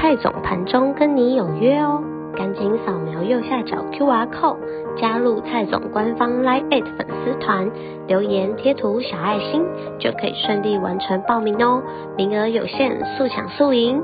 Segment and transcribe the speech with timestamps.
[0.00, 2.02] 蔡总盘中跟你有约哦，
[2.34, 4.56] 赶紧扫描右下角 QR code，
[4.98, 7.70] 加入蔡总官方 Line@ 粉丝团，
[8.08, 9.62] 留言贴图小爱心，
[9.98, 11.82] 就可以顺利完成报名哦，
[12.16, 14.00] 名额有限，速抢速赢。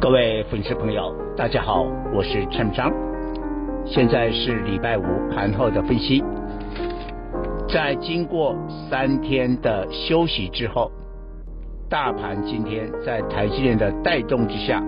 [0.00, 1.84] 各位粉丝朋友，大家好，
[2.14, 2.88] 我是陈章，
[3.84, 5.02] 现在是礼拜五
[5.34, 6.22] 盘后的分析，
[7.68, 8.54] 在经过
[8.88, 10.88] 三天的休息之后。
[11.92, 14.82] 大盘今天在台积电的带动之下，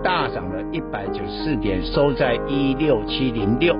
[0.00, 3.74] 大涨了一百九十四点，收在一六七零六，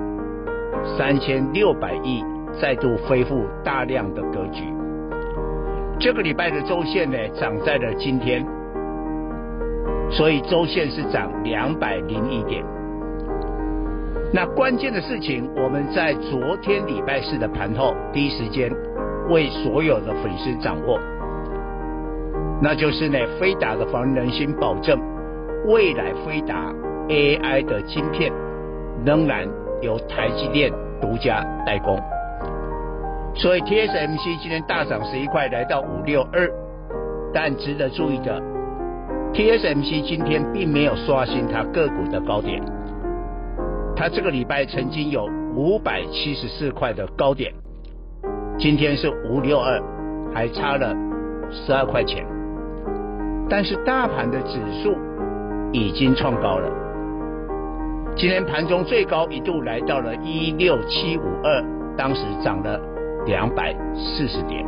[0.97, 2.21] 三千六百亿
[2.61, 4.65] 再度恢复大量的格局。
[5.97, 8.45] 这个礼拜的周线呢，涨在了今天，
[10.09, 12.61] 所以周线是涨两百零一点。
[14.33, 18.69] 那关键的事情，我们在昨天礼拜四的盘后第一时间
[19.29, 20.99] 为所有的粉丝掌握。
[22.63, 24.99] 那就是呢，飞达的防人心保证，
[25.65, 26.71] 未来飞达
[27.07, 28.31] AI 的晶片
[29.03, 29.47] 仍然
[29.81, 31.99] 由台积电独家代工，
[33.33, 36.47] 所以 TSMC 今天大涨十一块，来到五六二。
[37.33, 38.39] 但值得注意的
[39.33, 42.61] ，TSMC 今天并没有刷新它个股的高点，
[43.95, 47.51] 它这个礼拜曾经有五百七十四块的高点，
[48.59, 49.81] 今天是五六二，
[50.31, 50.93] 还差了
[51.49, 52.23] 十二块钱。
[53.51, 54.95] 但是大盘的指数
[55.73, 56.71] 已经创高了，
[58.15, 61.61] 今天盘中最高一度来到了一六七五二，
[61.97, 62.79] 当时涨了
[63.25, 64.65] 两百四十点。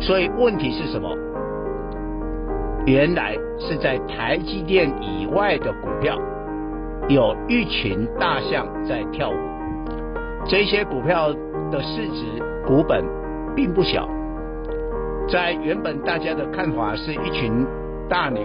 [0.00, 1.14] 所以问题是什么？
[2.86, 6.16] 原来是在台积电以外的股票，
[7.08, 9.34] 有一群大象在跳舞。
[10.46, 11.30] 这些股票
[11.70, 12.24] 的市值
[12.66, 13.04] 股本
[13.54, 14.08] 并不小。
[15.28, 17.66] 在原本大家的看法是一群
[18.08, 18.42] 大牛、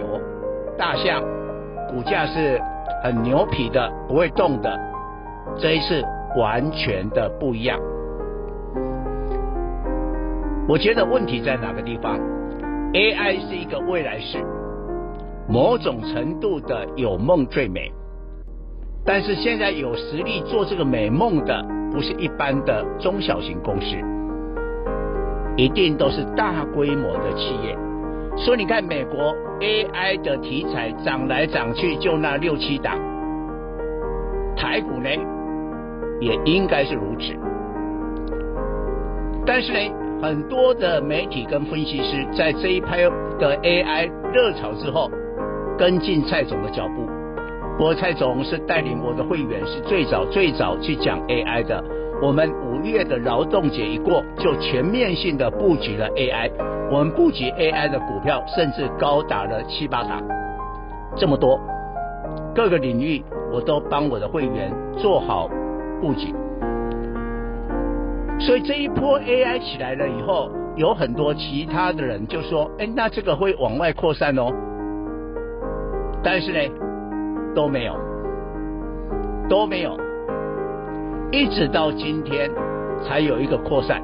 [0.76, 1.22] 大象，
[1.88, 2.60] 股价是
[3.02, 4.78] 很牛皮的，不会动的。
[5.58, 6.02] 这一次
[6.38, 7.78] 完全的不一样。
[10.68, 12.18] 我觉得问题在哪个地方
[12.92, 14.38] ？AI 是一个未来式，
[15.48, 17.92] 某种程度的有梦最美。
[19.04, 23.96] 但是现在有实力做这个美梦的，不是一般的中小型公司。
[25.58, 27.76] 一定都是大规模的企业，
[28.36, 32.96] 所以你看美国 AI 的题材涨来涨去就那六七档，
[34.56, 35.10] 台股呢
[36.20, 37.34] 也应该是如此。
[39.44, 39.78] 但是呢，
[40.22, 42.98] 很多的媒体跟分析师在这一拍
[43.40, 45.10] 的 AI 热潮之后，
[45.76, 47.04] 跟进蔡总的脚步。
[47.80, 51.82] 我蔡总是带领我的会员是最早最早去讲 AI 的。
[52.20, 56.50] 我们五月的劳动节一过，就全面性的布局了 AI。
[56.90, 60.20] 我们布局 AI 的股票，甚至高达了七八档，
[61.16, 61.60] 这么多，
[62.52, 65.48] 各个领域我都帮我的会员做好
[66.00, 66.34] 布局。
[68.40, 74.50] 所以这一波 AI 起来了以后，有很多其他的人就说：“哎，那这个会往外扩散哦。”
[76.24, 76.58] 但是呢，
[77.54, 77.94] 都没有，
[79.48, 79.96] 都没有。
[81.30, 82.50] 一直到今天
[83.04, 84.02] 才有一个扩散。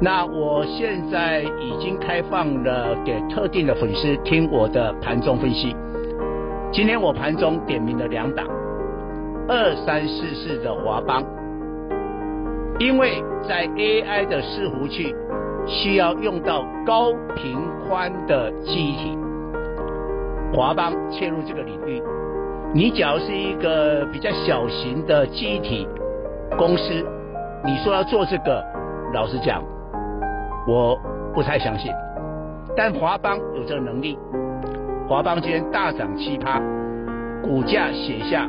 [0.00, 5.74] 那我现在已经开放了给特定的粉丝听我的盘中分析。
[6.72, 8.46] 今天我盘中点名了两档，
[9.48, 11.24] 二三四四的华邦，
[12.78, 15.14] 因为在 AI 的伺服器
[15.66, 17.56] 需要用到高频
[17.86, 19.18] 宽的记忆体，
[20.54, 22.02] 华邦切入这个领域。
[22.74, 25.88] 你假如是一个比较小型的机体
[26.58, 27.02] 公司，
[27.64, 28.62] 你说要做这个，
[29.14, 29.64] 老实讲，
[30.66, 30.98] 我
[31.32, 31.90] 不太相信。
[32.76, 34.18] 但华邦有这个能力，
[35.08, 36.60] 华邦今天大涨七趴，
[37.42, 38.46] 股价写下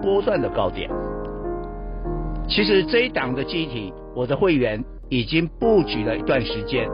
[0.00, 0.88] 波段的高点。
[2.48, 6.88] 其实这一档的记忆体，我的会员已经布局了一段时间。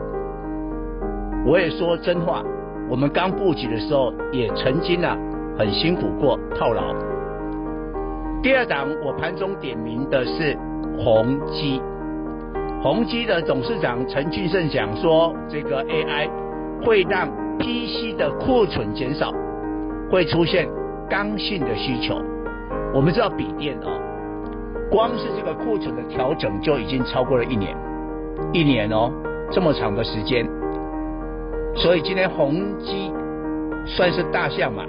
[1.45, 2.41] 我也说真话，
[2.89, 5.15] 我们刚布局的时候也曾经啊。
[5.57, 6.93] 很辛苦过套牢。
[8.41, 10.57] 第二档我盘中点名的是
[10.97, 11.81] 宏基，
[12.81, 16.29] 宏基的董事长陈俊盛讲说，这个 AI
[16.83, 17.27] 会让
[17.57, 19.31] PC 的库存减少，
[20.11, 20.67] 会出现
[21.09, 22.19] 刚性的需求。
[22.93, 23.99] 我们知道笔电哦，
[24.91, 27.75] 光是这个库存的调整就已经超过了一年，
[28.51, 29.09] 一年哦，
[29.51, 30.45] 这么长的时间。
[31.75, 33.11] 所以今天宏基
[33.85, 34.83] 算是大象嘛，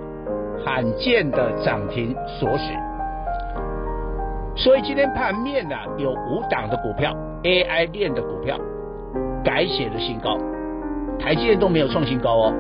[0.62, 2.70] 罕见的涨停锁死。
[4.56, 7.12] 所以今天盘面呢、啊，有五档的股票
[7.42, 8.56] ，AI 链的股票
[9.42, 10.38] 改写了新高，
[11.18, 12.52] 台积电都没有创新高哦。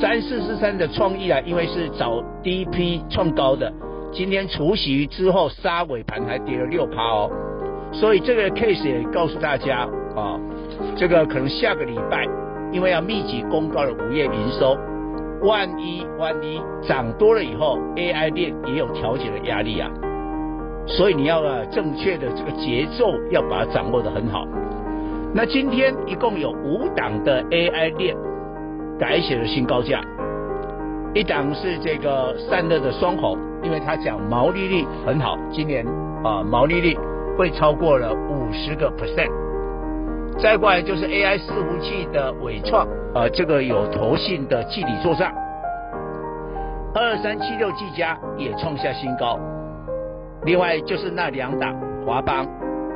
[0.00, 3.72] 三四四三的创意啊，因为是早第一批创高的，
[4.12, 7.30] 今天除息之后杀尾盘还跌了六趴哦。
[7.92, 10.38] 所以这个 case 也告诉大家啊，
[10.96, 12.26] 这个可能下个礼拜，
[12.70, 14.76] 因为要密集公告了五月营收，
[15.42, 19.90] 万一万一涨多了以后，AI 链也有调节的压力啊。
[20.86, 24.46] 所以你要啊正确的这个节奏要把它掌握得很好。
[25.34, 28.16] 那今天一共有五档的 AI 链
[28.98, 30.00] 改写了新高价，
[31.14, 35.86] 一档是这个散热的双鸿，因为它讲毛利率很好，今年
[36.22, 36.96] 啊毛利率
[37.38, 39.30] 会超过了五十个 percent。
[40.38, 45.32] 再过来就是 AI 伺服器的纬创，啊这个有投信的季底作帐，
[46.94, 49.38] 二三七六技嘉也创下新高。
[50.44, 52.44] 另外就是那两档华邦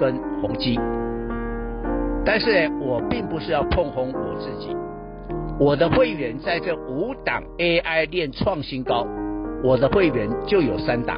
[0.00, 0.76] 跟宏基，
[2.24, 4.76] 但是呢，我并不是要碰红我自己，
[5.60, 9.06] 我的会员在这五档 AI 链创新高，
[9.62, 11.16] 我的会员就有三档，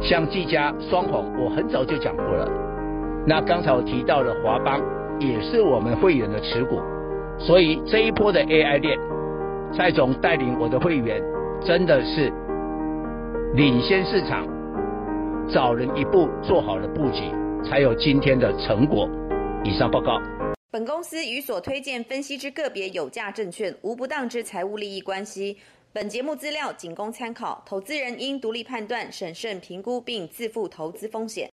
[0.00, 2.67] 像技嘉双红，我很早就讲过了。
[3.28, 4.80] 那刚才我提到的华邦
[5.20, 6.80] 也是我们会员的持股，
[7.38, 8.98] 所以这一波的 AI 链，
[9.76, 11.22] 蔡总带领我的会员
[11.62, 12.32] 真的是
[13.54, 14.48] 领先市场。
[15.52, 17.30] 早人一步做好了布局，
[17.62, 19.06] 才有今天的成果。
[19.62, 20.18] 以上报告。
[20.70, 25.58] 本公司与所推荐分析之个别有价证券无不当之财务利益关系。
[25.92, 31.46] 本节目资料仅供参考，投资人应独立判断、审慎评估并自负投资风险。